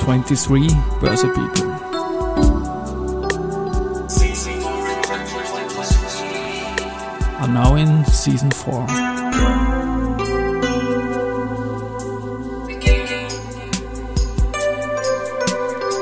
[0.00, 0.68] 23
[1.00, 1.70] Börse People.
[7.40, 8.86] Are now in season 4.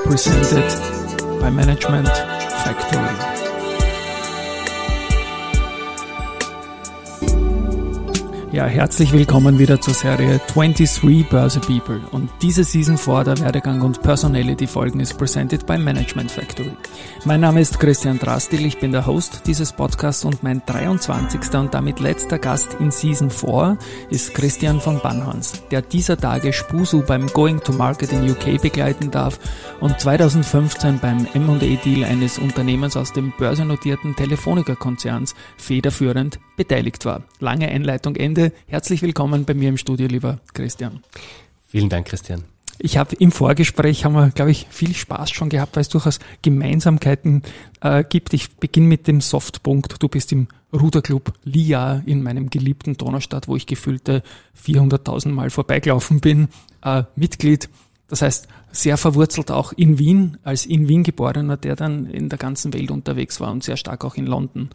[0.05, 3.22] Presented by Management Factory.
[8.53, 12.03] Ja, herzlich willkommen wieder zur Serie 23 Börse People.
[12.11, 16.73] Und diese Season 4 der Werdegang und Personality Folgen ist presented by Management Factory.
[17.25, 21.55] Mein Name ist Christian Drastil, ich bin der Host dieses Podcasts und mein 23.
[21.55, 23.79] und damit letzter Gast in Season 4
[24.11, 29.11] ist Christian von Banhans, der dieser Tage Spusu beim Going to Market in UK begleiten
[29.11, 29.39] darf
[29.81, 37.23] und 2015 beim M&A Deal eines Unternehmens aus dem börsennotierten Telefonica-Konzerns federführend beteiligt war.
[37.39, 38.17] Lange Einleitung.
[38.17, 38.53] Ende.
[38.67, 41.03] Herzlich willkommen bei mir im Studio, lieber Christian.
[41.69, 42.45] Vielen Dank, Christian.
[42.85, 46.19] Ich habe im Vorgespräch haben wir, glaube ich, viel Spaß schon gehabt, weil es durchaus
[46.43, 47.45] Gemeinsamkeiten
[47.81, 48.35] äh, gibt.
[48.35, 50.03] Ich beginne mit dem Softpunkt.
[50.03, 54.25] Du bist im Ruderclub LIA in meinem geliebten Donaustadt, wo ich gefühlte
[54.67, 56.49] 400.000 Mal vorbeigelaufen bin,
[56.83, 57.69] äh, Mitglied.
[58.09, 62.39] Das heißt, sehr verwurzelt auch in Wien, als in Wien geborener, der dann in der
[62.39, 64.71] ganzen Welt unterwegs war und sehr stark auch in London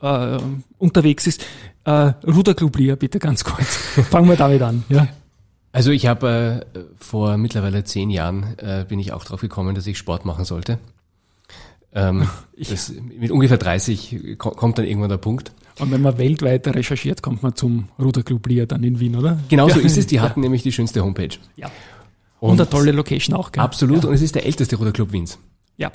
[0.00, 0.38] äh,
[0.78, 1.44] unterwegs ist.
[1.82, 3.66] Äh, Ruderclub Lia, bitte ganz kurz.
[4.10, 4.84] Fangen wir damit an.
[4.88, 5.08] Ja.
[5.72, 9.86] Also ich habe äh, vor mittlerweile zehn Jahren äh, bin ich auch drauf gekommen, dass
[9.86, 10.78] ich Sport machen sollte.
[11.92, 15.52] Ähm, das, mit ungefähr 30 kommt dann irgendwann der Punkt.
[15.78, 19.38] Und wenn man weltweit recherchiert, kommt man zum Ruderclub Lia dann in Wien, oder?
[19.48, 20.06] Genau so ist es.
[20.06, 21.36] Die hatten nämlich die schönste Homepage.
[21.56, 21.70] Ja.
[22.40, 23.52] Und, und eine tolle Location auch.
[23.52, 23.62] Gell?
[23.62, 24.02] Absolut.
[24.02, 24.08] Ja.
[24.08, 25.38] Und es ist der älteste Ruderclub Wiens.
[25.76, 25.92] Ja,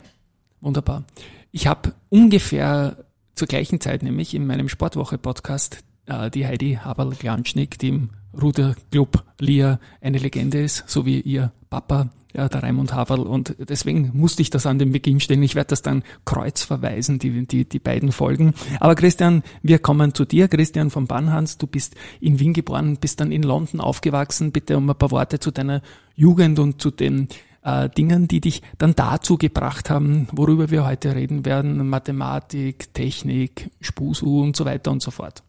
[0.62, 1.04] wunderbar.
[1.52, 2.98] Ich habe ungefähr
[3.36, 9.80] zur gleichen Zeit nämlich in meinem Sportwoche-Podcast äh, die Heidi Haberl-Glanschnick, die im Ruderclub Lia
[10.02, 13.22] eine Legende ist, so wie ihr Papa, ja, der Raimund Haberl.
[13.22, 15.44] Und deswegen musste ich das an den Beginn stellen.
[15.44, 18.54] Ich werde das dann kreuz verweisen, die, die, die beiden Folgen.
[18.80, 20.48] Aber Christian, wir kommen zu dir.
[20.48, 24.52] Christian von Bannhans, du bist in Wien geboren, bist dann in London aufgewachsen.
[24.52, 25.82] Bitte um ein paar Worte zu deiner
[26.16, 27.28] Jugend und zu den
[27.64, 33.70] äh, Dingen, die dich dann dazu gebracht haben, worüber wir heute reden werden, Mathematik, Technik,
[33.80, 35.44] Spusu und so weiter und so fort?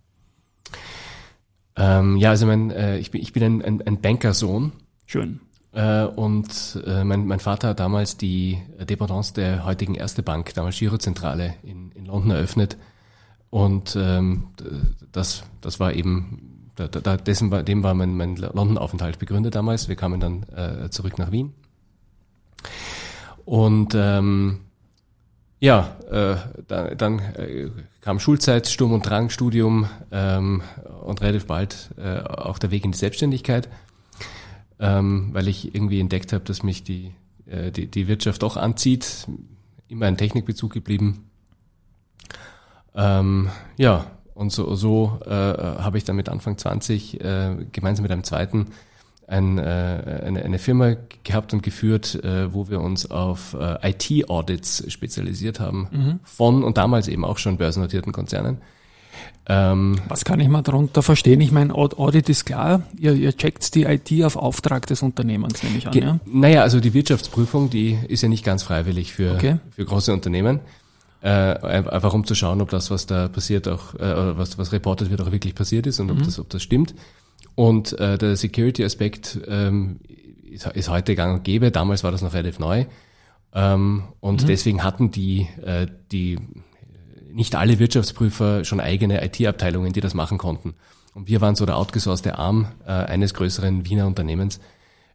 [1.77, 4.73] Ähm, ja, also mein, äh, ich bin, ich bin ein, ein, ein Bankersohn.
[5.07, 5.41] Schön.
[5.73, 10.79] Äh, und äh, mein, mein Vater hat damals die Dependance der heutigen Erste Bank, damals
[10.79, 12.77] Girozentrale in, in London eröffnet.
[13.51, 14.49] Und ähm,
[15.13, 19.89] das, das war eben, da, da, dessen war, dem war mein, mein London-Aufenthalt begründet damals.
[19.89, 21.53] Wir kamen dann äh, zurück nach Wien.
[23.45, 24.61] Und ähm,
[25.65, 26.37] ja, äh,
[26.69, 27.71] dann, dann äh,
[28.03, 30.61] kam Schulzeit, Sturm und Drang, Studium ähm,
[31.01, 33.71] und relativ bald äh, auch der Weg in die Selbstständigkeit,
[34.79, 37.15] ähm, weil ich irgendwie entdeckt habe, dass mich die,
[37.47, 39.27] äh, die, die Wirtschaft doch anzieht,
[39.89, 41.31] immer ein Technikbezug geblieben.
[42.95, 43.49] Ähm,
[43.79, 48.25] ja, und so, so äh, habe ich dann mit Anfang 20 äh, gemeinsam mit einem
[48.25, 48.67] zweiten
[49.27, 54.85] ein, äh, eine, eine Firma gehabt und geführt, äh, wo wir uns auf äh, IT-Audits
[54.89, 56.21] spezialisiert haben mhm.
[56.25, 58.59] von und damals eben auch schon börsennotierten Konzernen.
[59.47, 61.41] Ähm, Was kann ich mal darunter verstehen?
[61.41, 65.79] Ich meine, Audit ist klar, ihr, ihr checkt die IT auf Auftrag des Unternehmens, nehme
[65.79, 65.95] ich an.
[65.95, 66.21] Ja?
[66.25, 69.59] Naja, also die Wirtschaftsprüfung, die ist ja nicht ganz freiwillig für, okay.
[69.71, 70.61] für große Unternehmen.
[71.21, 75.11] Äh, einfach um zu schauen, ob das, was da passiert, auch, äh, was, was reportet
[75.11, 76.19] wird, auch wirklich passiert ist und mhm.
[76.19, 76.95] ob, das, ob das stimmt.
[77.55, 80.01] Und äh, der Security-Aspekt ähm,
[80.51, 81.71] ist, ist heute gang und gäbe.
[81.71, 82.87] Damals war das noch relativ neu.
[83.55, 84.47] Ähm, und mhm.
[84.47, 86.39] deswegen hatten die, äh, die
[87.33, 90.75] nicht alle Wirtschaftsprüfer schon eigene IT-Abteilungen, die das machen konnten.
[91.15, 94.61] Und wir waren so der outgesourcete Arm äh, eines größeren Wiener Unternehmens,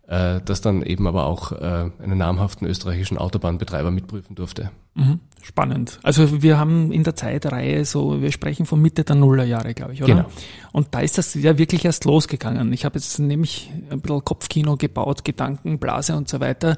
[0.10, 4.72] äh, das dann eben aber auch äh, einen namhaften österreichischen Autobahnbetreiber mitprüfen durfte.
[4.96, 5.20] Mhm.
[5.42, 6.00] Spannend.
[6.02, 10.04] Also wir haben in der Zeitreihe so, wir sprechen von Mitte der Nullerjahre, glaube ich,
[10.04, 10.14] oder?
[10.14, 10.30] Genau.
[10.72, 12.74] Und da ist das ja wirklich erst losgegangen.
[12.74, 16.76] Ich habe jetzt nämlich ein bisschen Kopfkino gebaut, Gedankenblase und so weiter.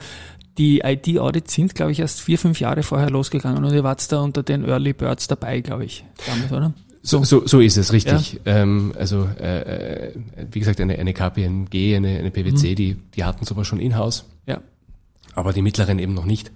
[0.58, 4.20] Die IT-Audits sind, glaube ich, erst vier, fünf Jahre vorher losgegangen und ihr wart da
[4.20, 6.74] unter den Early Birds dabei, glaube ich, damals, oder?
[7.04, 8.40] So, so, so ist es, richtig.
[8.46, 8.58] Ja.
[8.58, 10.16] Ähm, also äh, äh
[10.52, 12.76] wie gesagt, eine, eine KPMG, eine, eine PwC, mhm.
[12.76, 14.26] die, die hatten sowas schon in-house.
[14.46, 14.62] Ja.
[15.34, 16.52] Aber die mittleren eben noch nicht.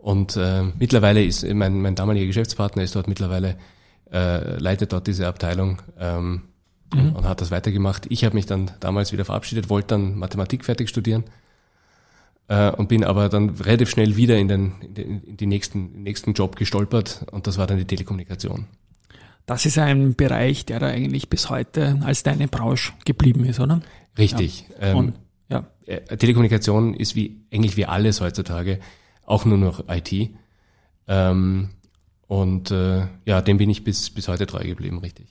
[0.00, 3.56] Und äh, mittlerweile ist mein, mein damaliger Geschäftspartner ist dort mittlerweile,
[4.12, 6.42] äh, leitet dort diese Abteilung ähm,
[6.92, 7.12] mhm.
[7.12, 8.06] und hat das weitergemacht.
[8.08, 11.24] Ich habe mich dann damals wieder verabschiedet, wollte dann Mathematik fertig studieren
[12.48, 16.02] äh, und bin aber dann relativ schnell wieder in den, in den in die nächsten,
[16.02, 18.66] nächsten Job gestolpert und das war dann die Telekommunikation.
[19.46, 23.80] Das ist ein Bereich, der da eigentlich bis heute als deine Branche geblieben ist, oder?
[24.16, 24.66] Richtig.
[24.80, 24.88] Ja.
[24.88, 25.14] Ähm, Und,
[25.48, 25.64] ja.
[25.86, 28.78] Äh, Telekommunikation ist wie eigentlich wie alles heutzutage
[29.24, 30.30] auch nur noch IT.
[31.08, 31.70] Ähm,
[32.28, 35.26] und äh, ja, dem bin ich bis, bis heute treu geblieben, richtig.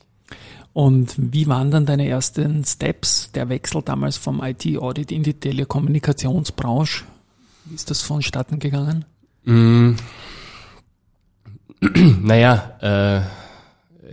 [0.72, 7.04] Und wie waren dann deine ersten Steps, der Wechsel damals vom IT-Audit in die Telekommunikationsbranche?
[7.66, 9.04] Wie ist das vonstatten gegangen?
[9.44, 9.92] Mm.
[12.22, 13.41] Naja, äh,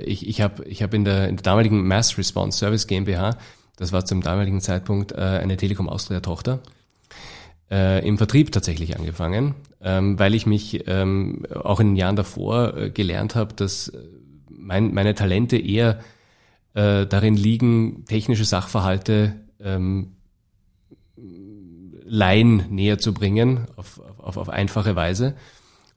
[0.06, 3.38] ich, ich habe ich hab in, der, in der damaligen Mass Response Service GmbH,
[3.78, 6.60] das war zum damaligen Zeitpunkt äh, eine Telekom Austria Tochter,
[7.72, 12.76] äh, im Vertrieb tatsächlich angefangen, ähm, weil ich mich ähm, auch in den Jahren davor
[12.76, 13.92] äh, gelernt habe, dass
[14.50, 16.00] mein, meine Talente eher
[16.74, 20.16] äh, darin liegen, technische Sachverhalte ähm,
[22.06, 25.36] Laien näher zu bringen auf, auf, auf einfache Weise.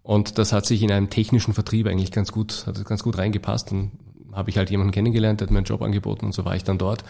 [0.03, 3.71] Und das hat sich in einem technischen Vertrieb eigentlich ganz gut, hat ganz gut reingepasst.
[3.71, 3.93] Dann
[4.33, 6.65] habe ich halt jemanden kennengelernt, der hat mir einen Job angeboten und so war ich
[6.65, 7.05] dann dort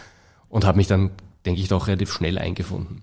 [0.48, 1.10] und habe mich dann,
[1.46, 3.02] denke ich, doch relativ schnell eingefunden.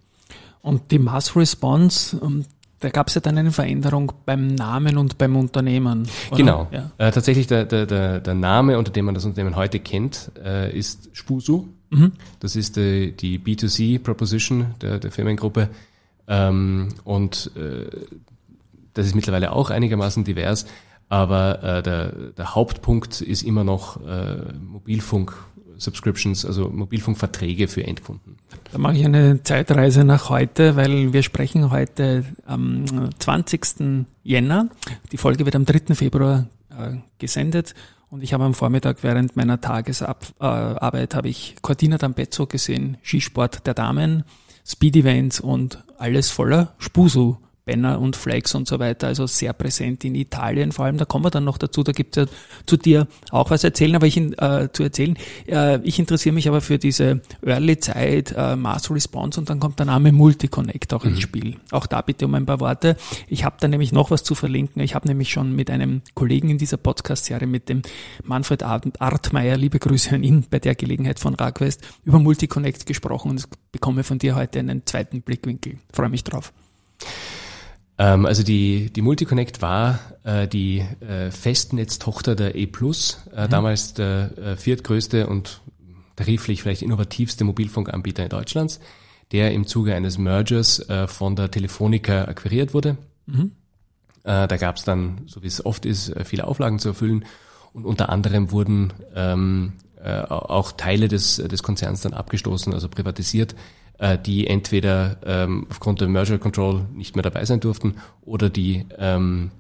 [0.62, 2.46] Und die Mass Response, ähm,
[2.80, 6.08] da gab es ja dann eine Veränderung beim Namen und beim Unternehmen.
[6.30, 6.38] Oder?
[6.38, 6.68] Genau.
[6.72, 6.92] Ja.
[6.98, 11.10] Äh, tatsächlich der, der, der, Name, unter dem man das Unternehmen heute kennt, äh, ist
[11.14, 11.68] Spusu.
[11.90, 12.14] Mhm.
[12.40, 15.70] Das ist die, die B2C Proposition der, der Firmengruppe.
[16.28, 17.90] Ähm, und äh,
[19.00, 20.66] das ist mittlerweile auch einigermaßen divers,
[21.08, 25.34] aber äh, der, der Hauptpunkt ist immer noch äh, Mobilfunk
[25.78, 28.36] Subscriptions, also Mobilfunkverträge für Endkunden.
[28.72, 32.84] Da mache ich eine Zeitreise nach heute, weil wir sprechen heute am
[33.18, 34.06] 20.
[34.24, 34.68] Jänner.
[35.14, 35.96] Die Folge wird am 3.
[35.96, 37.76] Februar äh, gesendet
[38.10, 43.66] und ich habe am Vormittag während meiner Tagesarbeit äh, habe ich Cortina d'Ampezzo gesehen, Skisport
[43.66, 44.26] der Damen,
[44.66, 47.38] Speed Events und alles voller Spusu
[47.70, 50.98] Banner und Flags und so weiter, also sehr präsent in Italien vor allem.
[50.98, 52.32] Da kommen wir dann noch dazu, da gibt es ja
[52.66, 55.16] zu dir auch was erzählen, aber ich äh, zu erzählen.
[55.46, 59.86] Äh, ich interessiere mich aber für diese Early-Zeit, äh, Mass Response und dann kommt der
[59.86, 61.12] Name Multiconnect auch mhm.
[61.12, 61.58] ins Spiel.
[61.70, 62.98] Auch da bitte um ein paar Worte.
[63.28, 64.82] Ich habe da nämlich noch was zu verlinken.
[64.82, 67.84] Ich habe nämlich schon mit einem Kollegen in dieser Podcast-Serie, mit dem
[68.24, 73.48] Manfred Artmeier, liebe Grüße an ihn bei der Gelegenheit von Ragwest, über Multiconnect gesprochen und
[73.72, 75.78] bekomme von dir heute einen zweiten Blickwinkel.
[75.94, 76.52] Freue mich drauf.
[78.00, 83.50] Ähm, also die, die Multiconnect war äh, die äh, Festnetztochter der E+, äh, mhm.
[83.50, 85.62] damals der äh, viertgrößte und
[86.16, 88.80] tariflich vielleicht innovativste Mobilfunkanbieter in Deutschlands,
[89.32, 92.98] der im Zuge eines Mergers äh, von der Telefonica akquiriert wurde.
[93.26, 93.52] Mhm.
[94.24, 97.26] Äh, da gab es dann, so wie es oft ist, äh, viele Auflagen zu erfüllen
[97.74, 103.56] und unter anderem wurden ähm, äh, auch Teile des, des Konzerns dann abgestoßen, also privatisiert,
[104.00, 108.86] äh, die entweder ähm, aufgrund der Merger Control nicht mehr dabei sein durften oder die
[108.98, 109.52] ähm,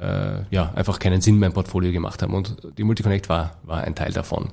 [0.00, 2.34] äh, ja einfach keinen Sinn mehr im Portfolio gemacht haben.
[2.34, 4.50] Und die Multiconnect war, war ein Teil davon.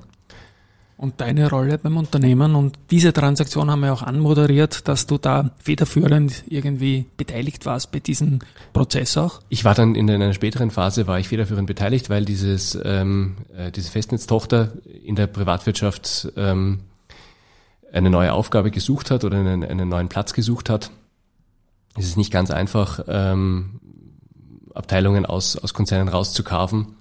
[0.98, 5.52] Und deine Rolle beim Unternehmen und diese Transaktion haben wir auch anmoderiert, dass du da
[5.64, 8.40] federführend irgendwie beteiligt warst bei diesem
[8.74, 9.40] Prozess auch?
[9.48, 13.72] Ich war dann in einer späteren Phase war ich federführend beteiligt, weil dieses ähm, äh,
[13.72, 14.74] diese Festnetztochter
[15.06, 16.82] in der Privatwirtschaft ähm,
[17.94, 20.92] eine neue Aufgabe gesucht hat oder einen, einen neuen Platz gesucht hat,
[21.98, 23.80] ist es nicht ganz einfach, ähm,
[24.74, 26.96] Abteilungen aus, aus Konzernen rauszukarven.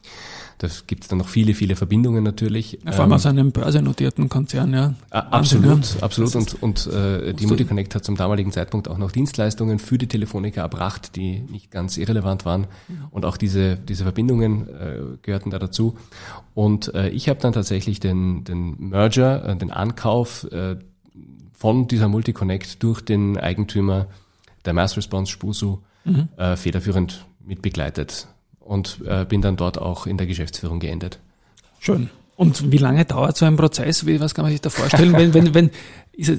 [0.59, 2.81] Da gibt es dann noch viele, viele Verbindungen natürlich.
[2.85, 4.95] Ja, vor allem ähm, aus einem börsennotierten Konzern, ja.
[5.11, 6.03] Absolut, ja.
[6.03, 6.35] absolut.
[6.35, 10.63] Und, und äh, die Multiconnect hat zum damaligen Zeitpunkt auch noch Dienstleistungen für die Telefonica
[10.63, 12.67] erbracht, die nicht ganz irrelevant waren.
[13.11, 15.97] Und auch diese, diese Verbindungen äh, gehörten da dazu.
[16.55, 20.77] Und äh, ich habe dann tatsächlich den, den Merger, äh, den Ankauf äh,
[21.53, 24.09] von dieser Multiconnect durch den Eigentümer
[24.65, 26.29] der Mass Response Spusu mhm.
[26.37, 28.27] äh, federführend mitbegleitet
[28.69, 31.19] und äh, bin dann dort auch in der Geschäftsführung geendet.
[31.81, 32.11] Schön.
[32.37, 34.07] Und wie lange dauert so ein Prozess?
[34.07, 35.13] Wie, was kann man sich da vorstellen?
[35.17, 35.71] wenn, wenn, wenn,
[36.13, 36.39] ist es,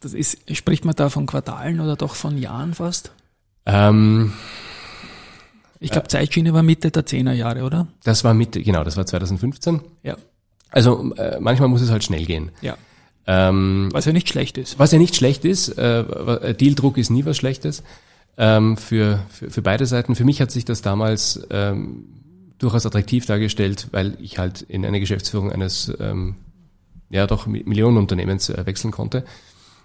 [0.00, 3.12] das ist, spricht man da von Quartalen oder doch von Jahren fast?
[3.66, 4.32] Ähm,
[5.78, 7.88] ich glaube, Zeitschiene war Mitte der 10er Jahre, oder?
[8.04, 9.82] Das war Mitte, genau, das war 2015.
[10.02, 10.16] Ja.
[10.70, 12.50] Also äh, manchmal muss es halt schnell gehen.
[12.62, 12.76] Ja.
[13.26, 14.78] Ähm, was ja nicht schlecht ist.
[14.78, 15.68] Was ja nicht schlecht ist.
[15.76, 17.82] Äh, Dealdruck ist nie was Schlechtes
[18.36, 20.14] ähm, für, für, für beide Seiten.
[20.14, 22.04] Für mich hat sich das damals ähm,
[22.58, 26.36] durchaus attraktiv dargestellt, weil ich halt in eine Geschäftsführung eines ähm,
[27.10, 29.24] ja doch Millionenunternehmens äh, wechseln konnte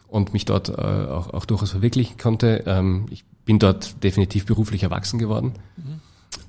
[0.07, 2.63] und mich dort äh, auch, auch durchaus verwirklichen konnte.
[2.65, 5.53] Ähm, ich bin dort definitiv beruflich erwachsen geworden.
[5.77, 5.99] Mhm.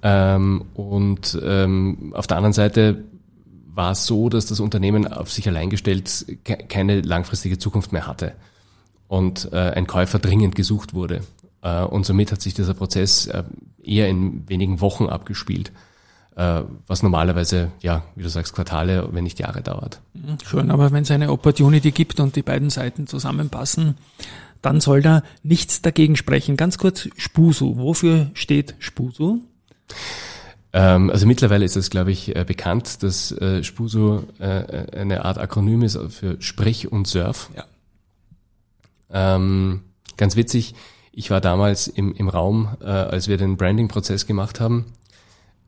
[0.03, 3.05] Ähm, und ähm, auf der anderen Seite
[3.75, 8.07] war es so, dass das Unternehmen auf sich allein gestellt ke keine langfristige Zukunft mehr
[8.07, 8.35] hatte
[9.09, 11.23] und äh, ein Käufer dringend gesucht wurde.
[11.63, 13.45] Äh, und somit hat sich dieser Prozess äh,
[13.83, 15.73] eher in wenigen Wochen abgespielt.
[16.37, 20.01] äh, was normalerweise, ja, wie du sagst, Quartale, wenn nicht Jahre dauert.
[20.15, 23.97] Mhm, schön, aber wenn es eine Opportunity gibt und die beiden Seiten zusammenpassen,
[24.63, 26.57] dann soll da nichts dagegen sprechen.
[26.57, 27.77] Ganz kurz, Spusu.
[27.77, 29.41] Wofür steht Spusu?
[30.73, 35.99] Ähm, also mittlerweile ist es, glaube ich, bekannt, dass Spusu äh, eine Art Akronym ist
[36.11, 37.51] für Sprich und Surf.
[37.57, 37.65] Ja.
[39.15, 39.83] Ähm,
[40.17, 40.75] ganz witzig,
[41.13, 44.87] ich war damals im, im Raum, äh, als wir den Branding-Prozess gemacht haben.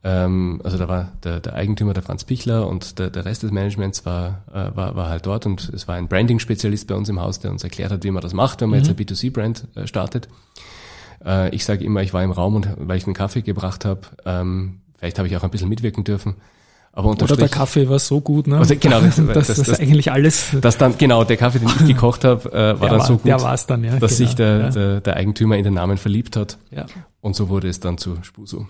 [0.02, 3.52] Ähm, also da war der, der Eigentümer, der Franz Pichler und der, der Rest des
[3.52, 7.20] Managements war, äh, war, war halt dort und es war ein Branding-Spezialist bei uns im
[7.20, 8.84] Haus, der uns erklärt hat, wie man das macht, wenn man mhm.
[8.84, 10.28] jetzt ein B2C-Brand äh, startet.
[11.24, 14.00] Äh, ich sage immer, ich war im Raum und weil ich einen Kaffee gebracht habe,
[14.24, 16.36] ähm, vielleicht habe ich auch ein bisschen mitwirken dürfen,
[16.96, 18.58] aber Oder der Kaffee war so gut, ne?
[18.58, 20.50] Also genau, das, das, das, das eigentlich alles.
[20.60, 23.26] Das dann genau der Kaffee, den ich gekocht habe, äh, war dann war, so gut,
[23.26, 24.70] der war's dann, ja, dass genau, sich der, ja.
[24.70, 26.56] der, der Eigentümer in den Namen verliebt hat.
[26.70, 26.86] Ja.
[27.20, 28.68] Und so wurde es dann zu Spuso.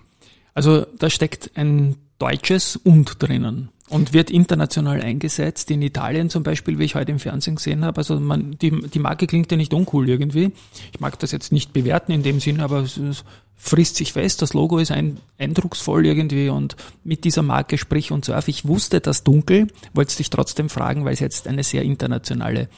[0.54, 5.70] Also da steckt ein deutsches und drinnen und wird international eingesetzt.
[5.70, 7.98] In Italien zum Beispiel, wie ich heute im Fernsehen gesehen habe.
[7.98, 10.52] Also man, die, die Marke klingt ja nicht uncool irgendwie.
[10.92, 13.24] Ich mag das jetzt nicht bewerten in dem Sinn, aber es, es
[13.56, 14.40] frisst sich fest.
[14.42, 18.48] Das Logo ist ein, eindrucksvoll irgendwie und mit dieser Marke Sprich und Surf.
[18.48, 22.68] Ich wusste das dunkel, wollte es dich trotzdem fragen, weil es jetzt eine sehr internationale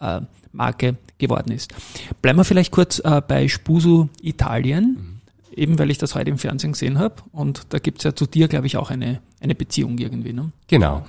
[0.00, 0.20] äh,
[0.52, 1.74] Marke geworden ist.
[2.22, 4.96] Bleiben wir vielleicht kurz äh, bei Spusu Italien.
[4.98, 5.16] Mhm
[5.56, 7.14] eben weil ich das heute im Fernsehen gesehen habe.
[7.32, 10.32] Und da gibt es ja zu dir, glaube ich, auch eine, eine Beziehung irgendwie.
[10.32, 10.50] Ne?
[10.68, 11.04] Genau.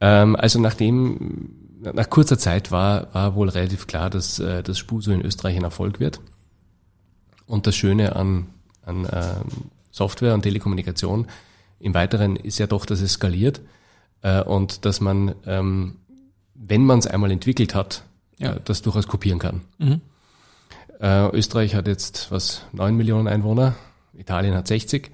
[0.00, 5.12] Ähm, also nachdem, nach kurzer Zeit war, war wohl relativ klar, dass äh, das Spuso
[5.12, 6.20] in Österreich ein Erfolg wird.
[7.46, 8.46] Und das Schöne an,
[8.84, 11.26] an ähm, Software und Telekommunikation
[11.80, 13.60] im Weiteren ist ja doch, dass es skaliert
[14.22, 15.96] äh, und dass man, ähm,
[16.54, 18.04] wenn man es einmal entwickelt hat,
[18.38, 18.54] ja.
[18.54, 19.62] äh, das durchaus kopieren kann.
[19.78, 20.00] Mhm.
[21.00, 23.74] Äh, Österreich hat jetzt was, neun Millionen Einwohner,
[24.14, 25.10] Italien hat 60.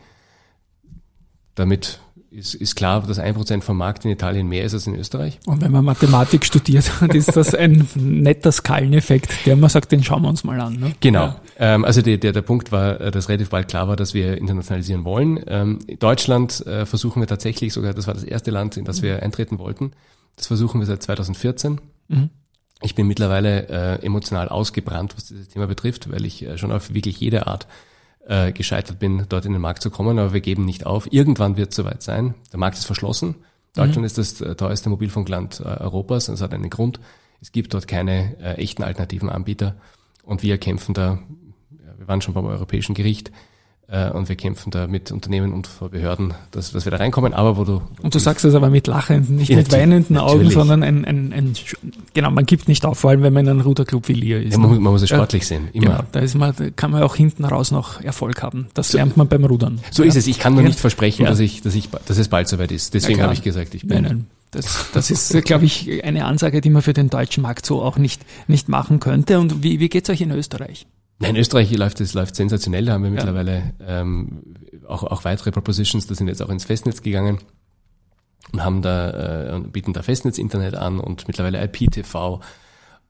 [1.54, 2.00] Damit
[2.30, 5.38] ist, ist klar, dass ein Prozent vom Markt in Italien mehr ist als in Österreich.
[5.46, 10.04] Und wenn man Mathematik studiert hat, ist das ein netter Skaleneffekt, der man sagt, den
[10.04, 10.74] schauen wir uns mal an.
[10.74, 10.92] Ne?
[11.00, 11.24] Genau.
[11.24, 11.40] Ja.
[11.58, 14.36] Ähm, also der, der, der Punkt war, äh, dass relativ bald klar war, dass wir
[14.36, 15.40] internationalisieren wollen.
[15.46, 19.22] Ähm, Deutschland äh, versuchen wir tatsächlich sogar, das war das erste Land, in das wir
[19.22, 19.92] eintreten wollten.
[20.36, 21.80] Das versuchen wir seit 2014.
[22.08, 22.30] Mhm.
[22.82, 26.94] Ich bin mittlerweile äh, emotional ausgebrannt, was dieses Thema betrifft, weil ich äh, schon auf
[26.94, 27.66] wirklich jede Art
[28.28, 31.10] äh, gescheitert bin, dort in den Markt zu kommen, aber wir geben nicht auf.
[31.10, 32.34] Irgendwann wird es soweit sein.
[32.52, 33.36] Der Markt ist verschlossen.
[33.74, 34.04] Deutschland mhm.
[34.04, 36.26] ist das äh, teuerste Mobilfunkland äh, Europas.
[36.26, 37.00] Das hat einen Grund.
[37.40, 39.76] Es gibt dort keine äh, echten alternativen Anbieter.
[40.22, 41.20] Und wir kämpfen da,
[41.96, 43.32] wir waren schon beim Europäischen Gericht,
[43.90, 47.32] äh, und wir kämpfen da mit Unternehmen und vor Behörden, dass, dass wir da reinkommen.
[47.32, 50.50] Aber wo du und du sagst es aber mit lachenden, nicht ja, mit weinenden Augen,
[50.50, 51.54] sondern ein, ein, ein,
[52.12, 54.52] genau, man gibt nicht auf, vor allem wenn man in einem Ruderclub wie Lier ist.
[54.52, 54.80] Ja, man, ne?
[54.80, 55.86] man, muss es sportlich ja, sehen, immer.
[55.86, 58.68] Genau, da ist man, kann man auch hinten raus noch Erfolg haben.
[58.74, 59.80] Das so, lernt man beim Rudern.
[59.90, 60.26] So ist es.
[60.26, 62.92] Ich kann nur nicht versprechen, dass ich, dass ich, dass es bald soweit ist.
[62.92, 64.02] Deswegen habe ich gesagt, ich bin.
[64.02, 64.26] Nein, nein.
[64.50, 67.98] Das, das ist, glaube ich, eine Ansage, die man für den deutschen Markt so auch
[67.98, 69.38] nicht, nicht machen könnte.
[69.38, 70.86] Und wie, wie geht's euch in Österreich?
[71.18, 72.84] Nein, in Österreich läuft es läuft sensationell.
[72.84, 74.54] Da haben wir mittlerweile ähm,
[74.86, 77.38] auch, auch weitere Propositions, da sind jetzt auch ins Festnetz gegangen
[78.52, 82.40] und haben da äh, bieten da Festnetz-Internet an und mittlerweile IPTV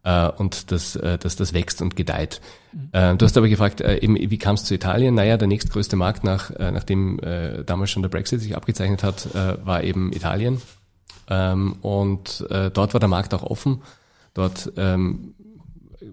[0.05, 2.41] äh, und das, äh, das, das wächst und gedeiht.
[2.73, 2.88] Mhm.
[2.93, 5.15] Äh, du hast aber gefragt, äh, eben, wie kam es zu Italien?
[5.15, 9.35] Naja, der nächstgrößte Markt, nach, äh, nachdem äh, damals schon der Brexit sich abgezeichnet hat,
[9.35, 10.62] äh, war eben Italien.
[11.29, 13.83] Ähm, und äh, dort war der Markt auch offen.
[14.35, 15.35] Dort ähm,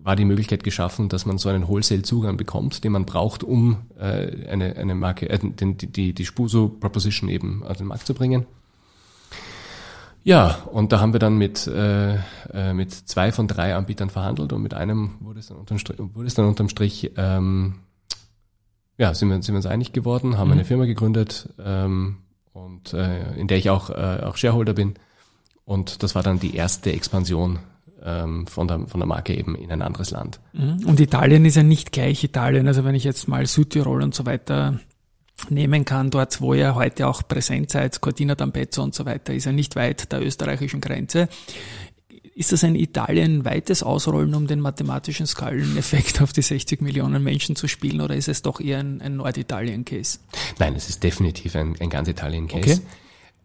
[0.04, 4.48] war die Möglichkeit geschaffen, dass man so einen Wholesale-Zugang bekommt, den man braucht, um äh,
[4.48, 8.46] eine, eine Marke, äh, den, die, die Spuso Proposition eben auf den Markt zu bringen.
[10.24, 12.16] Ja, und da haben wir dann mit, äh,
[12.52, 16.00] äh, mit zwei von drei Anbietern verhandelt und mit einem wurde es dann unterm Strich,
[16.00, 17.76] wurde es dann unterm Strich ähm,
[18.98, 20.54] ja, sind wir, sind wir uns einig geworden, haben mhm.
[20.54, 22.18] eine Firma gegründet ähm,
[22.54, 24.96] und äh, in der ich auch, äh, auch Shareholder bin.
[25.66, 27.60] Und das war dann die erste Expansion
[28.04, 30.40] ähm, von, der, von der Marke eben in ein anderes Land.
[30.54, 30.86] Mhm.
[30.86, 32.68] Und Italien ist ja nicht gleich Italien.
[32.68, 34.80] Also wenn ich jetzt mal Südtirol und so weiter
[35.50, 39.46] nehmen kann, dort wo ihr heute auch präsent seid, Cortina d'Ampezzo und so weiter, ist
[39.46, 41.28] ja nicht weit der österreichischen Grenze.
[42.36, 47.56] Ist das ein Italien weites Ausrollen, um den mathematischen Skaleneffekt auf die 60 Millionen Menschen
[47.56, 50.20] zu spielen, oder ist es doch eher ein, ein Norditalien-Case?
[50.60, 52.82] Nein, es ist definitiv ein, ein ganz Italien-Case.
[52.82, 52.82] Okay.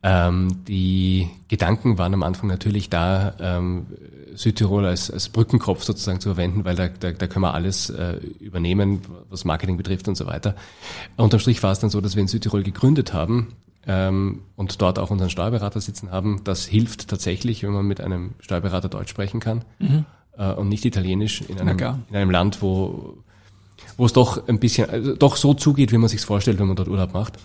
[0.02, 3.86] Ähm, die Gedanken waren am Anfang natürlich da, ähm,
[4.34, 8.16] Südtirol als, als Brückenkopf sozusagen zu verwenden, weil da, da, da können wir alles äh,
[8.40, 10.54] übernehmen, was Marketing betrifft und so weiter.
[11.16, 13.54] Unterm Strich war es dann so, dass wir in Südtirol gegründet haben
[13.86, 16.42] ähm, und dort auch unseren Steuerberater sitzen haben.
[16.44, 20.04] Das hilft tatsächlich, wenn man mit einem Steuerberater Deutsch sprechen kann mhm.
[20.36, 21.78] äh, und nicht Italienisch in einem,
[22.10, 23.18] in einem Land, wo,
[23.96, 26.76] wo es doch ein bisschen, also doch so zugeht, wie man sich vorstellt, wenn man
[26.76, 27.38] dort Urlaub macht.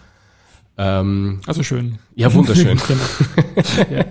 [0.77, 1.99] Ähm, also schön.
[2.15, 2.79] Ja, wunderschön.
[2.87, 3.97] genau.
[3.97, 4.05] ja.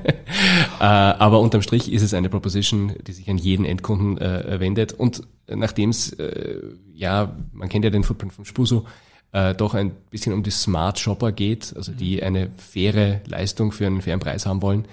[0.85, 4.93] Äh, aber unterm Strich ist es eine Proposition, die sich an jeden Endkunden äh, wendet.
[4.93, 6.61] Und nachdem es, äh,
[6.93, 8.85] ja, man kennt ja den Footprint von Spuso,
[9.33, 13.87] äh, doch ein bisschen um die Smart Shopper geht, also die eine faire Leistung für
[13.87, 14.85] einen fairen Preis haben wollen,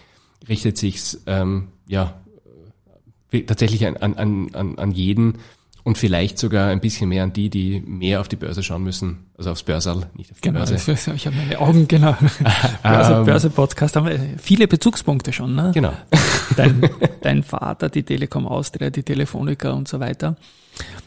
[0.47, 2.21] richtet sich's ähm, ja
[3.45, 5.39] tatsächlich an, an, an, an jeden
[5.83, 9.25] und vielleicht sogar ein bisschen mehr an die, die mehr auf die Börse schauen müssen,
[9.37, 10.75] also aufs Börsal, nicht auf die genau, Börse.
[10.75, 12.15] Genau, ich habe meine Augen, genau.
[12.83, 15.71] Börse, ähm, Börse Podcast haben wir viele Bezugspunkte schon, ne?
[15.73, 15.93] Genau.
[16.57, 16.89] Dein,
[17.21, 20.35] dein Vater, die Telekom Austria, die Telefonica und so weiter.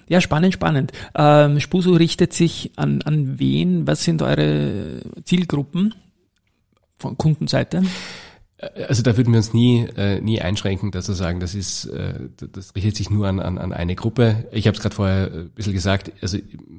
[0.08, 0.92] Ja, spannend, spannend.
[1.14, 3.86] Ähm, Spuso richtet sich an, an wen?
[3.86, 5.94] Was sind eure Zielgruppen
[6.96, 7.82] von Kundenseite?
[8.88, 12.14] Also da würden wir uns nie, äh, nie einschränken, dass wir sagen, das ist, äh,
[12.52, 14.46] das richtet sich nur an, an, an eine Gruppe.
[14.52, 16.38] Ich habe es gerade vorher ein bisschen gesagt, also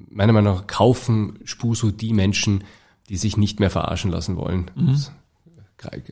[0.10, 2.64] meiner Meinung nach kaufen Spuso die Menschen,
[3.10, 4.72] die sich nicht mehr verarschen lassen wollen.
[4.76, 4.98] Mhm.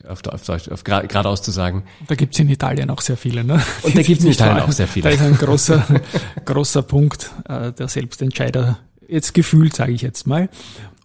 [0.06, 1.84] Auf, auf, auf, auf geradeaus zu sagen.
[2.06, 3.60] Da gibt's in Italien auch sehr viele, ne?
[3.82, 5.08] Und da gibt's in Italien auch sehr viele.
[5.08, 5.84] Da ist ein großer,
[6.44, 8.78] großer Punkt äh, der Selbstentscheider,
[9.08, 10.48] jetzt gefühlt, sage ich jetzt mal.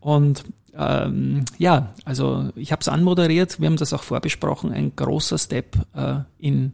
[0.01, 0.43] Und
[0.79, 5.75] ähm, ja, also ich habe es anmoderiert, wir haben das auch vorbesprochen, ein großer Step
[5.93, 6.73] äh, in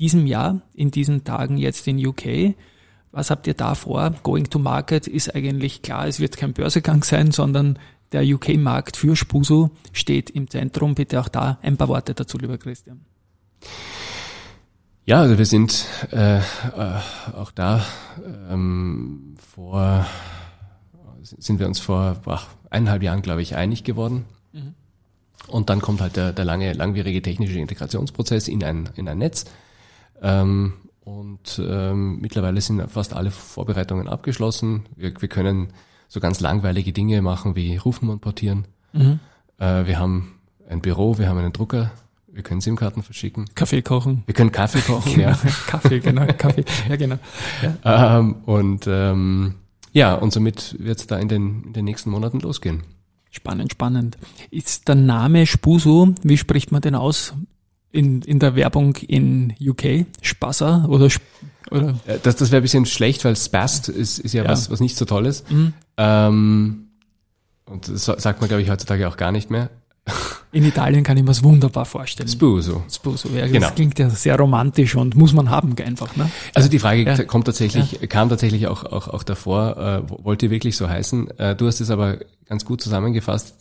[0.00, 2.56] diesem Jahr, in diesen Tagen jetzt in UK.
[3.12, 4.12] Was habt ihr da vor?
[4.24, 7.78] Going to Market ist eigentlich klar, es wird kein Börsegang sein, sondern
[8.10, 10.96] der UK-Markt für Spuso steht im Zentrum.
[10.96, 13.04] Bitte auch da ein paar Worte dazu, lieber Christian.
[15.06, 16.42] Ja, also wir sind äh, äh,
[17.36, 17.84] auch da
[18.50, 20.06] ähm, vor
[21.24, 24.26] sind wir uns vor ach, eineinhalb Jahren, glaube ich, einig geworden.
[24.52, 24.74] Mhm.
[25.48, 29.44] Und dann kommt halt der, der lange, langwierige technische Integrationsprozess in ein, in ein Netz.
[30.22, 34.86] Ähm, und ähm, mittlerweile sind fast alle Vorbereitungen abgeschlossen.
[34.96, 35.68] Wir, wir können
[36.08, 38.66] so ganz langweilige Dinge machen wie Rufnummern portieren.
[38.92, 39.20] Mhm.
[39.58, 40.34] Äh, wir haben
[40.68, 41.90] ein Büro, wir haben einen Drucker,
[42.28, 43.46] wir können SIM-Karten verschicken.
[43.54, 44.22] Kaffee kochen.
[44.26, 45.38] Wir können Kaffee kochen, ja.
[45.66, 47.16] Kaffee, genau, Kaffee, ja genau.
[47.84, 48.18] Ja.
[48.18, 49.54] Ähm, und ähm,
[49.94, 52.82] ja, und somit wird es da in den, in den nächsten Monaten losgehen.
[53.30, 54.18] Spannend, spannend.
[54.50, 57.32] Ist der Name Spuso, wie spricht man den aus
[57.92, 60.06] in, in der Werbung in UK?
[60.20, 61.08] Spasser oder,
[61.70, 61.98] oder?
[62.22, 64.50] Das, das wäre ein bisschen schlecht, weil Spast ist, ist ja, ja.
[64.50, 65.44] Was, was nicht so tolles.
[65.48, 65.72] Mhm.
[65.96, 66.88] Ähm,
[67.66, 69.70] und das sagt man, glaube ich, heutzutage auch gar nicht mehr.
[70.52, 72.28] In Italien kann ich mir das wunderbar vorstellen.
[72.28, 72.84] Spuso.
[72.90, 73.46] Spuso, ja.
[73.46, 73.60] Genau.
[73.60, 76.14] Das klingt ja sehr romantisch und muss man haben einfach.
[76.14, 76.30] Ne?
[76.54, 77.24] Also die Frage ja.
[77.24, 78.06] kommt tatsächlich, ja.
[78.06, 81.38] kam tatsächlich auch, auch, auch davor, äh, wollte wirklich so heißen.
[81.38, 83.56] Äh, du hast es aber ganz gut zusammengefasst.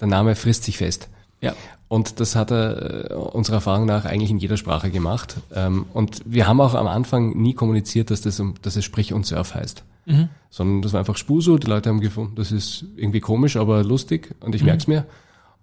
[0.00, 1.08] Der Name frisst sich fest.
[1.40, 1.54] Ja.
[1.88, 5.36] Und das hat er äh, unserer Erfahrung nach eigentlich in jeder Sprache gemacht.
[5.54, 9.26] Ähm, und wir haben auch am Anfang nie kommuniziert, dass das, dass es Sprich und
[9.26, 9.82] Surf heißt.
[10.06, 10.28] Mhm.
[10.50, 11.58] Sondern das war einfach Spuso.
[11.58, 14.66] Die Leute haben gefunden, das ist irgendwie komisch, aber lustig und ich mhm.
[14.66, 15.06] merk's mir.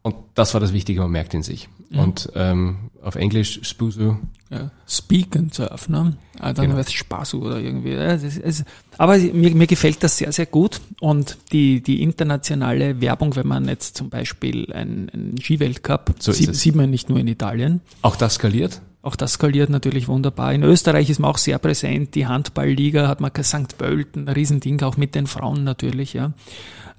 [0.03, 1.69] Und das war das Wichtige, man merkt in sich.
[1.89, 1.99] Mhm.
[1.99, 4.17] Und ähm, auf Englisch Spusu.
[4.49, 6.17] Ja, speak and surf, ne?
[6.39, 6.77] Ah, dann genau.
[6.77, 7.93] wird es Spasu oder irgendwie.
[7.93, 8.65] Ist,
[8.97, 10.81] aber mir, mir gefällt das sehr, sehr gut.
[10.99, 16.75] Und die, die internationale Werbung, wenn man jetzt zum Beispiel einen, Skiweltcup, so sieht, sieht
[16.75, 17.79] man nicht nur in Italien.
[18.01, 18.81] Auch das skaliert?
[19.03, 20.53] Auch das skaliert natürlich wunderbar.
[20.53, 22.15] In Österreich ist man auch sehr präsent.
[22.15, 23.77] Die Handballliga hat man St.
[23.77, 26.33] Pölten, ein Riesending, auch mit den Frauen natürlich, ja.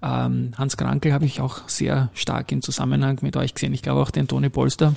[0.05, 3.73] Ähm, Hans Krankel habe ich auch sehr stark in Zusammenhang mit euch gesehen.
[3.73, 4.95] Ich glaube auch den Toni Polster.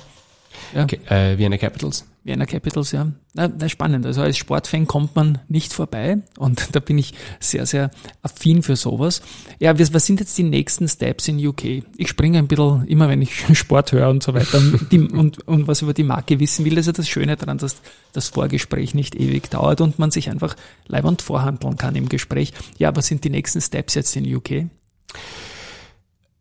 [0.74, 0.84] Ja.
[0.84, 2.04] Okay, äh, Vienna Capitals.
[2.24, 3.10] Vienna Capitals, ja.
[3.32, 4.04] Na, na, spannend.
[4.04, 7.90] Also als Sportfan kommt man nicht vorbei und da bin ich sehr, sehr
[8.22, 9.22] affin für sowas.
[9.60, 11.84] Ja, was, was sind jetzt die nächsten Steps in UK?
[11.96, 15.68] Ich springe ein bisschen, immer wenn ich Sport höre und so weiter die, und, und
[15.68, 17.76] was über die Marke wissen will, ist ja das Schöne daran, dass
[18.12, 20.54] das Vorgespräch nicht ewig dauert und man sich einfach
[20.86, 22.52] leibend vorhandeln kann im Gespräch.
[22.78, 24.66] Ja, was sind die nächsten Steps jetzt in UK?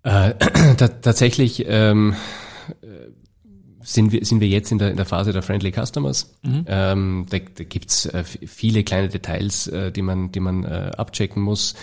[0.03, 0.33] Äh,
[1.01, 2.15] tatsächlich ähm,
[3.81, 6.33] sind, wir, sind wir jetzt in der, in der Phase der Friendly Customers.
[6.43, 6.65] Mhm.
[6.67, 11.41] Ähm, da da gibt äh, viele kleine Details, äh, die man, die man äh, abchecken
[11.41, 11.75] muss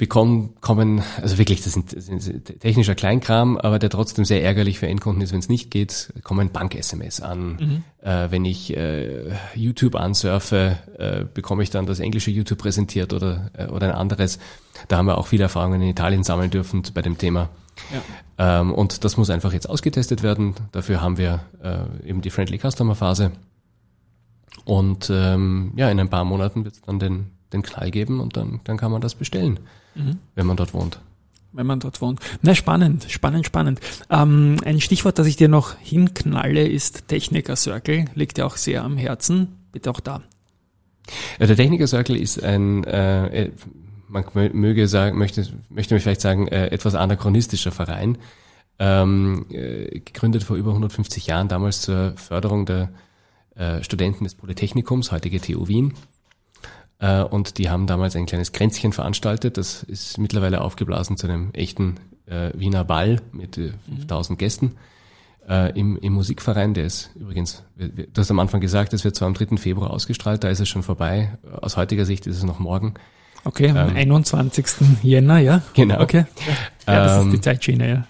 [0.00, 4.78] bekommen, kommen, also wirklich, das sind, das sind technischer Kleinkram, aber der trotzdem sehr ärgerlich
[4.78, 7.56] für Endkunden ist, wenn es nicht geht, kommen Bank-SMS an.
[7.60, 7.84] Mhm.
[8.00, 13.50] Äh, wenn ich äh, YouTube ansurfe, äh, bekomme ich dann das englische YouTube präsentiert oder,
[13.52, 14.38] äh, oder ein anderes.
[14.88, 17.50] Da haben wir auch viele Erfahrungen in Italien sammeln dürfen bei dem Thema.
[18.38, 18.60] Ja.
[18.62, 20.54] Ähm, und das muss einfach jetzt ausgetestet werden.
[20.72, 23.32] Dafür haben wir äh, eben die Friendly Customer Phase.
[24.64, 28.36] Und ähm, ja, in ein paar Monaten wird es dann den, den Knall geben und
[28.36, 29.60] dann, dann kann man das bestellen
[29.94, 30.18] mhm.
[30.34, 31.00] wenn man dort wohnt.
[31.52, 32.20] Wenn man dort wohnt.
[32.42, 33.80] Na, spannend, spannend, spannend.
[34.08, 38.04] Ähm, ein Stichwort, das ich dir noch hinknalle, ist Techniker Circle.
[38.14, 39.56] Liegt ja auch sehr am Herzen.
[39.72, 40.22] Bitte auch da.
[41.40, 43.50] Ja, der Techniker Circle ist ein, äh, äh
[44.06, 48.18] man möge sagen, möchte, möchte mich vielleicht sagen, äh, etwas anachronistischer Verein.
[48.80, 52.90] ähm, äh, gegründet vor über 150 Jahren, damals zur Förderung der
[53.54, 55.92] äh, Studenten des Polytechnikums, heutige TU Wien.
[57.00, 59.56] Äh, und die haben damals ein kleines Kränzchen veranstaltet.
[59.56, 64.76] Das ist mittlerweile aufgeblasen zu einem echten äh, Wiener Ball mit äh, 5000 Gästen
[65.48, 66.74] äh, im, im Musikverein.
[66.74, 69.56] Der ist übrigens, du hast am Anfang gesagt, es wird zwar am 3.
[69.56, 71.38] Februar ausgestrahlt, da ist es schon vorbei.
[71.60, 72.94] Aus heutiger Sicht ist es noch morgen.
[73.44, 74.66] Okay, am ähm, 21.
[75.02, 75.62] Jänner, ja?
[75.72, 76.00] Genau.
[76.00, 76.26] Okay.
[76.86, 78.06] Ja, das ähm, ist die Zeitschiene, ja.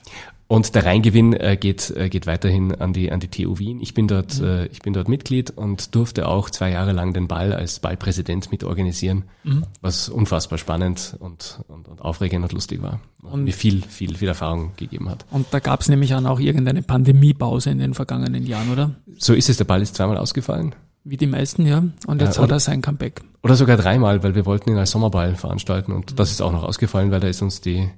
[0.51, 3.81] Und der Reingewinn äh, geht, äh, geht weiterhin an die, an die TU Wien.
[3.81, 4.47] Ich bin dort, mhm.
[4.47, 8.51] äh, ich bin dort Mitglied und durfte auch zwei Jahre lang den Ball als Ballpräsident
[8.51, 9.65] mit organisieren, mhm.
[9.81, 12.99] was unfassbar spannend und, und, und aufregend und lustig war.
[13.23, 15.25] Und mir viel, viel, viel Erfahrung gegeben hat.
[15.31, 18.97] Und da gab es nämlich auch irgendeine Pandemiepause in den vergangenen Jahren, oder?
[19.19, 20.75] So ist es, der Ball ist zweimal ausgefallen.
[21.05, 21.85] Wie die meisten, ja.
[22.09, 23.23] Und jetzt ja, hat er sein Comeback.
[23.45, 26.17] Oder sogar dreimal, weil wir wollten ihn als Sommerball veranstalten und mhm.
[26.17, 27.89] das ist auch noch ausgefallen, weil da ist uns die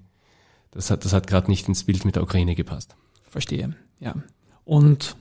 [0.72, 2.96] das hat, das hat gerade nicht ins Bild mit der Ukraine gepasst.
[3.28, 4.14] Verstehe, ja.
[4.64, 5.16] Und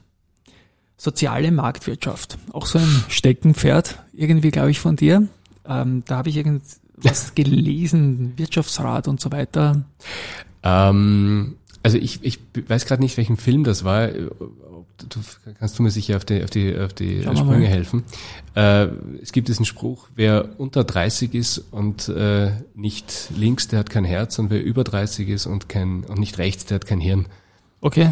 [0.96, 5.28] soziale Marktwirtschaft, auch so ein Steckenpferd, irgendwie, glaube ich, von dir.
[5.64, 9.84] Ähm, da habe ich irgendwas gelesen, Wirtschaftsrat und so weiter.
[10.62, 14.08] Ähm, also ich, ich weiß gerade nicht, welchen Film das war
[15.08, 15.20] du,
[15.58, 18.04] kannst du mir sicher auf die, auf die, auf die Sprünge helfen.
[18.54, 18.88] Äh,
[19.22, 24.04] es gibt diesen Spruch, wer unter 30 ist und äh, nicht links, der hat kein
[24.04, 27.26] Herz und wer über 30 ist und kein und nicht rechts, der hat kein Hirn.
[27.80, 28.10] Okay.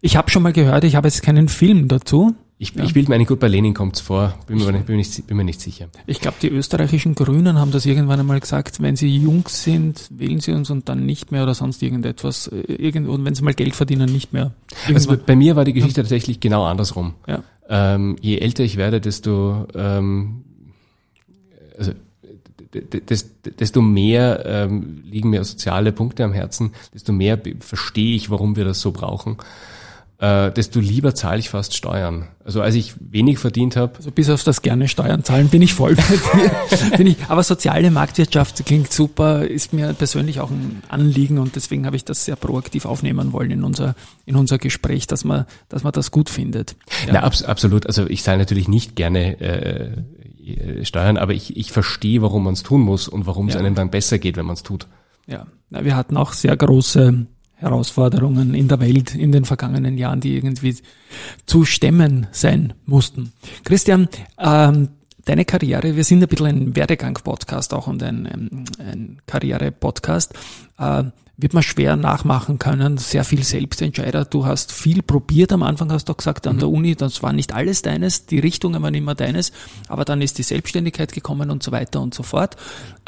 [0.00, 2.34] Ich habe schon mal gehört, ich habe jetzt keinen Film dazu.
[2.62, 2.84] Ich, ja.
[2.84, 5.34] ich bilde mir eigentlich gut, bei Lenin kommt's vor, bin mir, nicht, bin, nicht, bin
[5.38, 5.88] mir nicht sicher.
[6.06, 10.40] Ich glaube, die österreichischen Grünen haben das irgendwann einmal gesagt, wenn sie jung sind, wählen
[10.40, 12.48] sie uns und dann nicht mehr oder sonst irgendetwas.
[12.48, 14.52] Äh, irgend, und wenn sie mal Geld verdienen, nicht mehr.
[14.92, 16.02] Also bei mir war die Geschichte ja.
[16.02, 17.14] tatsächlich genau andersrum.
[17.26, 17.42] Ja.
[17.70, 20.44] Ähm, je älter ich werde, desto ähm,
[21.78, 21.92] also
[23.58, 28.66] desto mehr ähm, liegen mir soziale Punkte am Herzen, desto mehr verstehe ich, warum wir
[28.66, 29.38] das so brauchen
[30.20, 32.28] äh, desto lieber zahle ich fast Steuern.
[32.44, 33.96] Also als ich wenig verdient habe.
[33.96, 36.90] Also bis auf das gerne Steuern zahlen bin ich voll bei dir.
[36.98, 41.86] bin ich, aber soziale Marktwirtschaft klingt super, ist mir persönlich auch ein Anliegen und deswegen
[41.86, 43.94] habe ich das sehr proaktiv aufnehmen wollen in unser,
[44.26, 46.76] in unser Gespräch, dass man, dass man das gut findet.
[47.06, 47.86] Ja, Na, abs absolut.
[47.86, 52.62] Also ich zahle natürlich nicht gerne äh, Steuern, aber ich, ich verstehe, warum man es
[52.62, 54.86] tun muss und warum es einem dann besser geht, wenn man es tut.
[55.26, 57.26] Ja, Na, wir hatten auch sehr große
[57.60, 60.76] Herausforderungen in der Welt in den vergangenen Jahren, die irgendwie
[61.46, 63.32] zu stemmen sein mussten.
[63.64, 64.88] Christian, ähm,
[65.24, 70.34] deine Karriere, wir sind ein bisschen ein Werdegang-Podcast auch und ein, ein, ein Karriere-Podcast.
[70.78, 71.04] Äh,
[71.42, 74.26] wird man schwer nachmachen können, sehr viel Selbstentscheider.
[74.26, 75.52] Du hast viel probiert.
[75.52, 76.60] Am Anfang hast du gesagt, an mhm.
[76.60, 79.52] der Uni, das war nicht alles deines, die Richtungen waren immer deines,
[79.88, 82.56] aber dann ist die Selbstständigkeit gekommen und so weiter und so fort.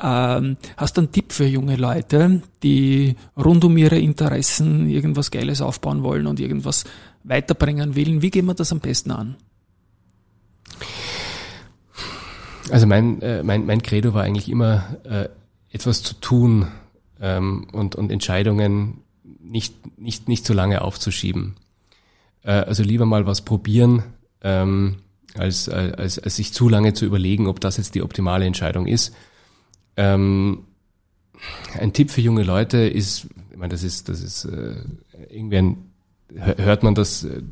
[0.03, 5.61] Ähm, hast du einen Tipp für junge Leute, die rund um ihre Interessen irgendwas Geiles
[5.61, 6.85] aufbauen wollen und irgendwas
[7.25, 8.22] weiterbringen wollen?
[8.22, 9.37] Wie gehen wir das am besten an?
[12.70, 15.29] Also mein, äh, mein, mein Credo war eigentlich immer, äh,
[15.70, 16.68] etwas zu tun,
[17.22, 18.98] ähm, und, und Entscheidungen
[19.40, 21.55] nicht, nicht, nicht zu lange aufzuschieben.
[22.42, 24.03] Äh, also lieber mal was probieren,
[24.42, 24.96] ähm,
[25.35, 29.14] als, als, als sich zu lange zu überlegen, ob das jetzt die optimale Entscheidung ist.
[29.96, 30.64] Ähm,
[31.79, 34.77] ein Tipp für junge Leute ist, ich meine, das ist, das ist äh,
[35.31, 35.92] irgendwie ein,
[36.35, 37.42] hört man das, äh,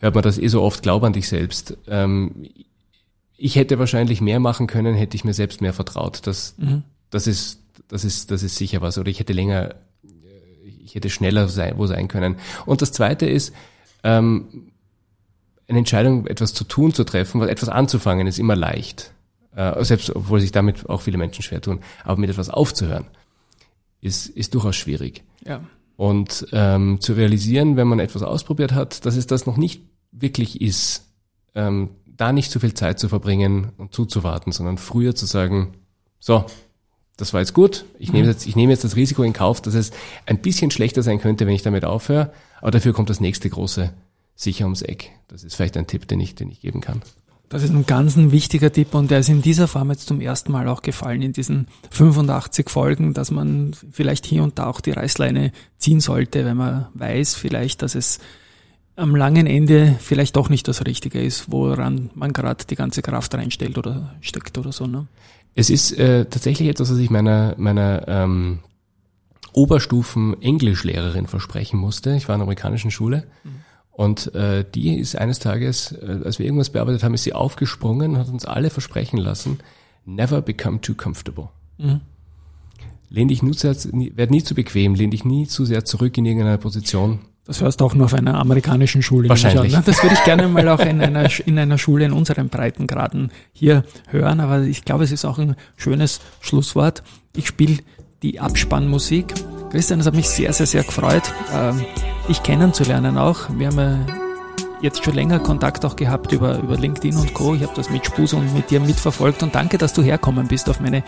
[0.00, 1.76] hört man das eh so oft, glaub an dich selbst.
[1.86, 2.48] Ähm,
[3.42, 6.26] ich hätte wahrscheinlich mehr machen können, hätte ich mir selbst mehr vertraut.
[6.26, 6.82] Das, mhm.
[7.10, 8.98] das ist das ist, das ist sicher was.
[8.98, 9.74] Oder ich hätte länger,
[10.84, 12.36] ich hätte schneller sein, wo sein können.
[12.66, 13.52] Und das zweite ist,
[14.02, 14.70] ähm,
[15.68, 19.12] eine Entscheidung, etwas zu tun, zu treffen, etwas anzufangen, ist immer leicht.
[19.54, 21.80] Äh, selbst obwohl sich damit auch viele Menschen schwer tun.
[22.04, 23.06] Aber mit etwas aufzuhören,
[24.00, 25.22] ist, ist durchaus schwierig.
[25.44, 25.60] Ja.
[25.96, 30.60] Und ähm, zu realisieren, wenn man etwas ausprobiert hat, dass es das noch nicht wirklich
[30.60, 31.06] ist,
[31.54, 35.74] ähm, da nicht zu viel Zeit zu verbringen und zuzuwarten, sondern früher zu sagen,
[36.18, 36.44] so,
[37.16, 39.74] das war jetzt gut, ich nehme jetzt, ich nehme jetzt das Risiko in Kauf, dass
[39.74, 39.90] es
[40.26, 43.92] ein bisschen schlechter sein könnte, wenn ich damit aufhöre, aber dafür kommt das nächste große
[44.34, 45.10] sicher ums Eck.
[45.28, 47.02] Das ist vielleicht ein Tipp, den ich, den ich geben kann.
[47.50, 50.20] Das ist ein ganz ein wichtiger Tipp und der ist in dieser Form jetzt zum
[50.20, 54.80] ersten Mal auch gefallen in diesen 85 Folgen, dass man vielleicht hier und da auch
[54.80, 58.20] die Reißleine ziehen sollte, wenn man weiß vielleicht, dass es
[58.96, 63.34] am langen Ende vielleicht doch nicht das Richtige ist, woran man gerade die ganze Kraft
[63.34, 64.86] reinstellt oder steckt oder so.
[64.86, 65.06] Ne?
[65.54, 68.60] Es ist äh, tatsächlich etwas, was ich meiner, meiner ähm,
[69.52, 72.14] Oberstufen-Englischlehrerin versprechen musste.
[72.14, 73.24] Ich war in einer amerikanischen Schule.
[73.44, 73.50] Mhm.
[73.92, 78.12] Und äh, die ist eines Tages, äh, als wir irgendwas bearbeitet haben, ist sie aufgesprungen
[78.12, 79.58] und hat uns alle versprechen lassen,
[80.04, 81.48] never become too comfortable.
[81.78, 82.00] Mhm.
[83.10, 86.58] Lehn dich nie, werd nie zu bequem, lehn dich nie zu sehr zurück in irgendeiner
[86.58, 87.18] Position.
[87.50, 89.28] Das hörst du auch nur auf einer amerikanischen Schule.
[89.28, 89.74] Wahrscheinlich.
[89.74, 89.82] An, ne?
[89.84, 93.82] Das würde ich gerne mal auch in einer, in einer Schule in unseren Breitengraden hier
[94.06, 97.02] hören, aber ich glaube, es ist auch ein schönes Schlusswort.
[97.34, 97.78] Ich spiele
[98.22, 99.34] die Abspannmusik.
[99.72, 101.84] Christian, es hat mich sehr, sehr, sehr gefreut, ähm,
[102.28, 103.48] dich kennenzulernen auch.
[103.58, 104.06] Wir haben
[104.80, 107.56] jetzt schon länger Kontakt auch gehabt über, über LinkedIn und Co.
[107.56, 110.70] Ich habe das mit Spus und mit dir mitverfolgt und danke, dass du herkommen bist
[110.70, 111.02] auf meine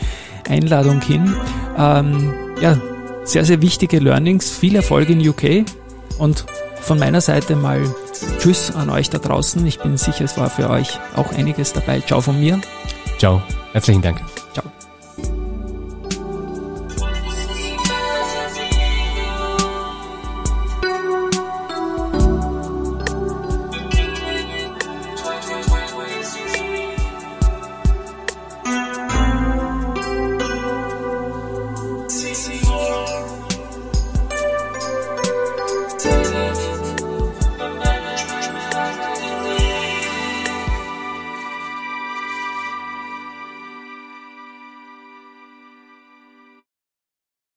[0.49, 1.37] Einladung hin.
[1.79, 2.81] Ähm, ja,
[3.23, 4.51] sehr, sehr wichtige Learnings.
[4.51, 5.65] Viel Erfolg in UK.
[6.19, 6.45] Und
[6.81, 7.83] von meiner Seite mal
[8.39, 9.65] Tschüss an euch da draußen.
[9.67, 12.01] Ich bin sicher, es war für euch auch einiges dabei.
[12.01, 12.61] Ciao von mir.
[13.19, 13.43] Ciao.
[13.73, 14.21] Herzlichen Dank.